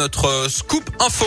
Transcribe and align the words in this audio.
Notre 0.00 0.28
euh, 0.28 0.48
scoop 0.48 0.88
info. 1.00 1.26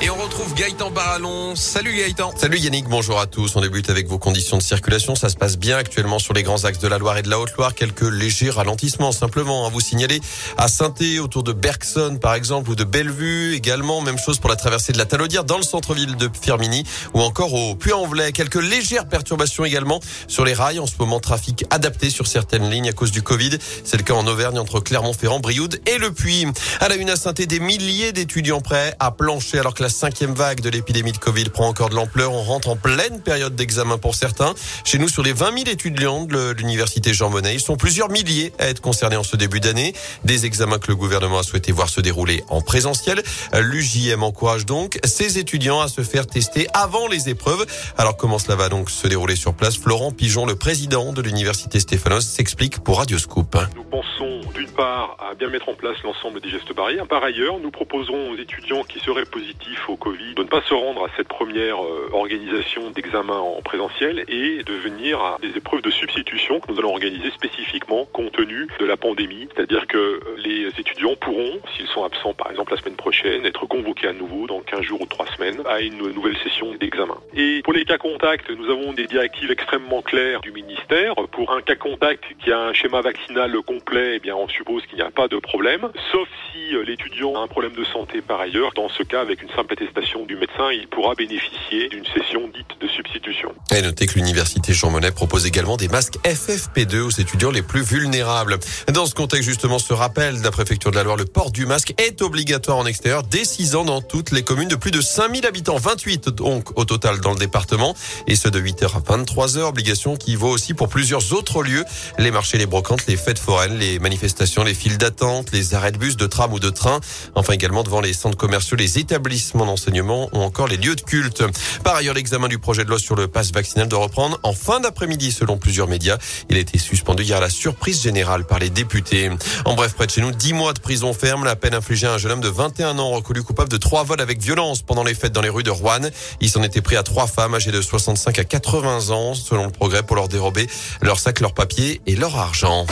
Et 0.00 0.10
on 0.10 0.14
retrouve 0.14 0.54
Gaëtan 0.54 0.92
Barallon. 0.92 1.56
Salut 1.56 1.92
Gaëtan. 1.92 2.32
Salut 2.36 2.58
Yannick, 2.58 2.86
bonjour 2.88 3.18
à 3.18 3.26
tous. 3.26 3.56
On 3.56 3.60
débute 3.60 3.90
avec 3.90 4.06
vos 4.06 4.18
conditions 4.18 4.56
de 4.56 4.62
circulation. 4.62 5.16
Ça 5.16 5.28
se 5.28 5.34
passe 5.34 5.58
bien 5.58 5.76
actuellement 5.76 6.20
sur 6.20 6.34
les 6.34 6.44
grands 6.44 6.64
axes 6.64 6.78
de 6.78 6.86
la 6.86 6.98
Loire 6.98 7.18
et 7.18 7.22
de 7.22 7.28
la 7.28 7.40
Haute-Loire. 7.40 7.74
Quelques 7.74 8.02
légers 8.02 8.50
ralentissements 8.50 9.10
simplement 9.10 9.66
à 9.66 9.70
vous 9.70 9.80
signaler. 9.80 10.20
À 10.56 10.68
saint 10.68 10.94
autour 11.20 11.42
de 11.42 11.52
Bergson 11.52 12.16
par 12.22 12.34
exemple, 12.34 12.70
ou 12.70 12.76
de 12.76 12.84
Bellevue 12.84 13.54
également. 13.56 14.00
Même 14.00 14.18
chose 14.18 14.38
pour 14.38 14.48
la 14.48 14.54
traversée 14.54 14.92
de 14.92 14.98
la 14.98 15.04
Talaudière 15.04 15.42
dans 15.42 15.56
le 15.56 15.64
centre-ville 15.64 16.14
de 16.14 16.30
Firmini 16.40 16.84
ou 17.12 17.20
encore 17.20 17.52
au 17.52 17.74
Puy-en-Velay. 17.74 18.30
Quelques 18.30 18.62
légères 18.62 19.08
perturbations 19.08 19.64
également 19.64 19.98
sur 20.28 20.44
les 20.44 20.54
rails. 20.54 20.78
En 20.78 20.86
ce 20.86 20.94
moment, 21.00 21.18
trafic 21.18 21.64
adapté 21.70 22.10
sur 22.10 22.28
certaines 22.28 22.70
lignes 22.70 22.88
à 22.88 22.92
cause 22.92 23.10
du 23.10 23.22
Covid. 23.22 23.58
C'est 23.82 23.96
le 23.96 24.04
cas 24.04 24.14
en 24.14 24.28
Auvergne 24.28 24.60
entre 24.60 24.78
Clermont-Ferrand, 24.78 25.40
Brioude 25.40 25.80
et 25.86 25.98
le 25.98 26.12
Puy. 26.12 26.46
À 26.78 26.88
la 26.88 26.94
une 26.94 27.10
à 27.10 27.16
saint 27.16 27.32
des 27.32 27.58
milliers 27.58 28.12
d'étudiants 28.12 28.60
prêts 28.60 28.94
à 29.00 29.10
plancher 29.10 29.58
alors 29.58 29.74
que 29.74 29.87
cinquième 29.88 30.34
vague 30.34 30.60
de 30.60 30.70
l'épidémie 30.70 31.12
de 31.12 31.18
Covid 31.18 31.44
prend 31.50 31.68
encore 31.68 31.88
de 31.88 31.94
l'ampleur. 31.94 32.32
On 32.32 32.42
rentre 32.42 32.68
en 32.68 32.76
pleine 32.76 33.20
période 33.20 33.54
d'examen 33.54 33.98
pour 33.98 34.14
certains. 34.14 34.54
Chez 34.84 34.98
nous, 34.98 35.08
sur 35.08 35.22
les 35.22 35.32
20 35.32 35.52
000 35.58 35.70
étudiants 35.70 36.24
de 36.24 36.52
l'université 36.52 37.12
Jean 37.12 37.30
Monnet, 37.30 37.54
ils 37.54 37.60
sont 37.60 37.76
plusieurs 37.76 38.10
milliers 38.10 38.52
à 38.58 38.68
être 38.68 38.80
concernés 38.80 39.16
en 39.16 39.22
ce 39.22 39.36
début 39.36 39.60
d'année. 39.60 39.94
Des 40.24 40.46
examens 40.46 40.78
que 40.78 40.88
le 40.88 40.96
gouvernement 40.96 41.38
a 41.38 41.42
souhaité 41.42 41.72
voir 41.72 41.88
se 41.88 42.00
dérouler 42.00 42.44
en 42.48 42.60
présentiel. 42.60 43.22
L'UJM 43.54 44.22
encourage 44.22 44.66
donc 44.66 44.98
ces 45.04 45.38
étudiants 45.38 45.80
à 45.80 45.88
se 45.88 46.02
faire 46.02 46.26
tester 46.26 46.66
avant 46.74 47.08
les 47.08 47.28
épreuves. 47.28 47.66
Alors 47.96 48.16
comment 48.16 48.38
cela 48.38 48.56
va 48.56 48.68
donc 48.68 48.90
se 48.90 49.08
dérouler 49.08 49.36
sur 49.36 49.54
place? 49.54 49.76
Florent 49.76 50.12
Pigeon, 50.12 50.46
le 50.46 50.56
président 50.56 51.12
de 51.12 51.22
l'université 51.22 51.80
Stéphanos, 51.80 52.26
s'explique 52.26 52.80
pour 52.80 52.98
Radioscoop. 52.98 53.56
Nous 53.76 53.84
pensons 53.84 54.40
d'une 54.54 54.68
part 54.68 55.16
à 55.18 55.34
bien 55.34 55.48
mettre 55.48 55.68
en 55.68 55.74
place 55.74 55.96
l'ensemble 56.04 56.40
des 56.40 56.50
gestes 56.50 56.74
barrières. 56.74 57.06
Par 57.06 57.22
ailleurs, 57.22 57.58
nous 57.60 57.70
proposons 57.70 58.30
aux 58.30 58.36
étudiants 58.36 58.84
qui 58.84 58.98
seraient 59.00 59.24
positifs 59.24 59.77
au 59.88 59.96
Covid, 59.96 60.34
de 60.34 60.42
ne 60.42 60.48
pas 60.48 60.62
se 60.62 60.74
rendre 60.74 61.04
à 61.04 61.08
cette 61.16 61.28
première 61.28 61.82
euh, 61.82 62.08
organisation 62.12 62.90
d'examen 62.90 63.38
en 63.38 63.60
présentiel 63.62 64.24
et 64.28 64.62
de 64.62 64.72
venir 64.74 65.20
à 65.20 65.38
des 65.40 65.56
épreuves 65.56 65.82
de 65.82 65.90
substitution 65.90 66.60
que 66.60 66.72
nous 66.72 66.78
allons 66.78 66.92
organiser 66.92 67.30
spécifiquement 67.30 68.06
compte 68.12 68.32
tenu 68.32 68.66
de 68.78 68.84
la 68.84 68.96
pandémie. 68.96 69.48
C'est-à-dire 69.54 69.86
que 69.86 70.20
les 70.36 70.68
étudiants 70.78 71.16
pourront, 71.16 71.60
s'ils 71.76 71.86
sont 71.86 72.04
absents 72.04 72.34
par 72.34 72.50
exemple 72.50 72.72
la 72.72 72.80
semaine 72.80 72.96
prochaine, 72.96 73.46
être 73.46 73.66
convoqués 73.66 74.08
à 74.08 74.12
nouveau 74.12 74.46
dans 74.46 74.60
15 74.60 74.82
jours 74.82 75.00
ou 75.00 75.06
3 75.06 75.26
semaines 75.36 75.62
à 75.66 75.80
une 75.80 75.98
nouvelle 75.98 76.36
session 76.38 76.74
d'examen. 76.74 77.16
Et 77.34 77.62
pour 77.62 77.72
les 77.72 77.84
cas 77.84 77.98
contacts, 77.98 78.50
nous 78.50 78.70
avons 78.70 78.92
des 78.92 79.06
directives 79.06 79.50
extrêmement 79.50 80.02
claires 80.02 80.40
du 80.40 80.52
ministère. 80.52 81.14
Pour 81.32 81.52
un 81.52 81.62
cas 81.62 81.76
contact 81.76 82.24
qui 82.42 82.52
a 82.52 82.60
un 82.60 82.72
schéma 82.72 83.00
vaccinal 83.00 83.52
complet, 83.62 84.16
eh 84.16 84.18
bien 84.18 84.34
on 84.36 84.48
suppose 84.48 84.84
qu'il 84.86 84.96
n'y 84.96 85.02
a 85.02 85.10
pas 85.10 85.28
de 85.28 85.36
problème, 85.36 85.88
sauf 86.12 86.28
si 86.52 86.74
euh, 86.74 86.82
l'étudiant 86.82 87.34
a 87.36 87.40
un 87.40 87.46
problème 87.46 87.72
de 87.72 87.84
santé 87.84 88.20
par 88.20 88.40
ailleurs. 88.40 88.72
Dans 88.74 88.88
ce 88.88 89.02
cas, 89.02 89.20
avec 89.20 89.42
une 89.42 89.50
simple 89.50 89.67
attestation 89.70 90.24
du 90.24 90.36
médecin, 90.36 90.70
il 90.72 90.86
pourra 90.88 91.14
bénéficier 91.14 91.88
d'une 91.88 92.04
session 92.06 92.48
dite 92.48 92.80
de 92.80 92.88
substitution. 92.88 93.52
Et 93.74 93.82
notez 93.82 94.06
que 94.06 94.14
l'université 94.14 94.72
Jean 94.72 94.90
Monnet 94.90 95.10
propose 95.10 95.46
également 95.46 95.76
des 95.76 95.88
masques 95.88 96.18
FFP2 96.24 97.00
aux 97.00 97.10
étudiants 97.10 97.50
les 97.50 97.62
plus 97.62 97.82
vulnérables. 97.82 98.58
Dans 98.92 99.06
ce 99.06 99.14
contexte, 99.14 99.48
justement, 99.48 99.78
ce 99.78 99.92
rappel 99.92 100.38
de 100.38 100.44
la 100.44 100.50
préfecture 100.50 100.90
de 100.90 100.96
la 100.96 101.02
Loire, 101.02 101.16
le 101.16 101.24
port 101.24 101.50
du 101.50 101.66
masque 101.66 101.94
est 101.98 102.22
obligatoire 102.22 102.78
en 102.78 102.86
extérieur 102.86 103.22
dès 103.22 103.44
6 103.44 103.74
ans 103.74 103.84
dans 103.84 104.00
toutes 104.00 104.30
les 104.30 104.42
communes 104.42 104.68
de 104.68 104.76
plus 104.76 104.90
de 104.90 105.00
5000 105.00 105.46
habitants, 105.46 105.76
28 105.76 106.28
donc 106.28 106.78
au 106.78 106.84
total 106.84 107.20
dans 107.20 107.32
le 107.32 107.38
département, 107.38 107.94
et 108.26 108.36
ce 108.36 108.48
de 108.48 108.60
8h 108.60 108.96
à 108.96 109.00
23h, 109.00 109.60
obligation 109.60 110.16
qui 110.16 110.36
vaut 110.36 110.50
aussi 110.50 110.74
pour 110.74 110.88
plusieurs 110.88 111.32
autres 111.32 111.62
lieux, 111.62 111.84
les 112.18 112.30
marchés, 112.30 112.58
les 112.58 112.66
brocantes, 112.66 113.06
les 113.06 113.16
fêtes 113.16 113.38
foraines, 113.38 113.78
les 113.78 113.98
manifestations, 113.98 114.64
les 114.64 114.74
files 114.74 114.98
d'attente, 114.98 115.52
les 115.52 115.74
arrêts 115.74 115.92
de 115.92 115.98
bus, 115.98 116.16
de 116.16 116.26
tram 116.26 116.52
ou 116.52 116.60
de 116.60 116.70
train, 116.70 117.00
enfin 117.34 117.52
également 117.52 117.82
devant 117.82 118.00
les 118.00 118.12
centres 118.12 118.36
commerciaux, 118.36 118.76
les 118.76 118.98
établissements 118.98 119.57
d'enseignement 119.66 120.28
ou 120.32 120.38
encore 120.38 120.68
les 120.68 120.76
lieux 120.76 120.96
de 120.96 121.00
culte. 121.00 121.44
Par 121.84 121.96
ailleurs, 121.96 122.14
l'examen 122.14 122.48
du 122.48 122.58
projet 122.58 122.84
de 122.84 122.90
loi 122.90 122.98
sur 122.98 123.16
le 123.16 123.28
pass 123.28 123.52
vaccinal 123.52 123.88
doit 123.88 124.00
reprendre 124.00 124.38
en 124.42 124.52
fin 124.52 124.80
d'après-midi 124.80 125.32
selon 125.32 125.58
plusieurs 125.58 125.88
médias. 125.88 126.18
Il 126.48 126.56
a 126.56 126.60
été 126.60 126.78
suspendu 126.78 127.22
hier 127.22 127.38
à 127.38 127.40
la 127.40 127.50
surprise 127.50 128.02
générale 128.02 128.44
par 128.44 128.58
les 128.58 128.70
députés. 128.70 129.30
En 129.64 129.74
bref, 129.74 129.94
près 129.94 130.06
de 130.06 130.10
chez 130.10 130.20
nous, 130.20 130.32
10 130.32 130.52
mois 130.52 130.72
de 130.72 130.80
prison 130.80 131.12
ferme, 131.12 131.44
la 131.44 131.56
peine 131.56 131.74
infligée 131.74 132.06
à 132.06 132.14
un 132.14 132.18
jeune 132.18 132.32
homme 132.32 132.40
de 132.40 132.48
21 132.48 132.98
ans 132.98 133.10
reconnu 133.10 133.42
coupable 133.42 133.68
de 133.70 133.76
trois 133.76 134.04
vols 134.04 134.20
avec 134.20 134.40
violence 134.40 134.82
pendant 134.82 135.04
les 135.04 135.14
fêtes 135.14 135.32
dans 135.32 135.42
les 135.42 135.48
rues 135.48 135.62
de 135.62 135.70
Rouen. 135.70 136.10
Il 136.40 136.50
s'en 136.50 136.62
était 136.62 136.80
pris 136.80 136.96
à 136.96 137.02
trois 137.02 137.26
femmes 137.26 137.54
âgées 137.54 137.72
de 137.72 137.82
65 137.82 138.38
à 138.38 138.44
80 138.44 139.10
ans, 139.10 139.34
selon 139.34 139.64
le 139.64 139.70
progrès, 139.70 140.02
pour 140.02 140.16
leur 140.16 140.28
dérober 140.28 140.68
leur 141.02 141.18
sac, 141.18 141.40
leur 141.40 141.54
papier 141.54 142.00
et 142.06 142.16
leur 142.16 142.36
argent. 142.36 142.86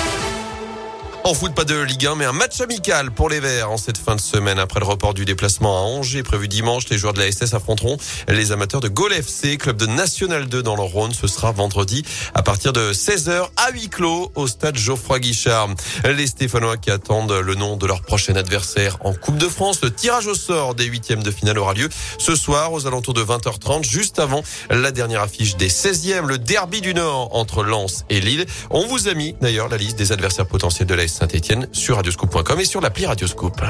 En 1.26 1.34
foot, 1.34 1.56
pas 1.56 1.64
de 1.64 1.74
Ligue 1.80 2.06
1, 2.06 2.14
mais 2.14 2.24
un 2.24 2.30
match 2.30 2.60
amical 2.60 3.10
pour 3.10 3.28
les 3.28 3.40
Verts 3.40 3.68
en 3.68 3.78
cette 3.78 3.98
fin 3.98 4.14
de 4.14 4.20
semaine. 4.20 4.60
Après 4.60 4.78
le 4.78 4.86
report 4.86 5.12
du 5.12 5.24
déplacement 5.24 5.76
à 5.76 5.80
Angers 5.80 6.22
prévu 6.22 6.46
dimanche, 6.46 6.88
les 6.88 6.98
joueurs 6.98 7.14
de 7.14 7.18
la 7.18 7.32
SS 7.32 7.52
affronteront 7.52 7.96
les 8.28 8.52
amateurs 8.52 8.80
de 8.80 8.86
Gol 8.86 9.12
FC, 9.12 9.56
club 9.56 9.76
de 9.76 9.86
National 9.86 10.46
2 10.46 10.62
dans 10.62 10.76
leur 10.76 10.86
Rhône. 10.86 11.12
Ce 11.12 11.26
sera 11.26 11.50
vendredi 11.50 12.04
à 12.34 12.44
partir 12.44 12.72
de 12.72 12.92
16h 12.92 13.48
à 13.56 13.72
huis 13.72 13.88
clos 13.88 14.30
au 14.36 14.46
stade 14.46 14.76
Geoffroy 14.76 15.18
Guichard. 15.18 15.70
Les 16.04 16.28
Stéphanois 16.28 16.76
qui 16.76 16.92
attendent 16.92 17.32
le 17.32 17.54
nom 17.56 17.76
de 17.76 17.88
leur 17.88 18.02
prochain 18.02 18.36
adversaire 18.36 18.96
en 19.00 19.12
Coupe 19.12 19.38
de 19.38 19.48
France. 19.48 19.80
Le 19.82 19.92
tirage 19.92 20.28
au 20.28 20.34
sort 20.36 20.76
des 20.76 20.84
huitièmes 20.84 21.24
de 21.24 21.32
finale 21.32 21.58
aura 21.58 21.74
lieu 21.74 21.88
ce 22.18 22.36
soir 22.36 22.72
aux 22.72 22.86
alentours 22.86 23.14
de 23.14 23.24
20h30, 23.24 23.82
juste 23.82 24.20
avant 24.20 24.44
la 24.70 24.92
dernière 24.92 25.22
affiche 25.22 25.56
des 25.56 25.70
16e, 25.70 26.24
le 26.24 26.38
derby 26.38 26.80
du 26.80 26.94
Nord 26.94 27.30
entre 27.32 27.64
Lens 27.64 28.04
et 28.10 28.20
Lille. 28.20 28.46
On 28.70 28.86
vous 28.86 29.08
a 29.08 29.14
mis 29.14 29.34
d'ailleurs 29.40 29.68
la 29.68 29.76
liste 29.76 29.98
des 29.98 30.12
adversaires 30.12 30.46
potentiels 30.46 30.86
de 30.86 30.94
la 30.94 31.08
Saint-Etienne 31.16 31.66
sur 31.72 31.96
radioscoop.com 31.96 32.60
et 32.60 32.64
sur 32.66 32.80
l'appli 32.80 33.06
Radioscoop. 33.06 33.62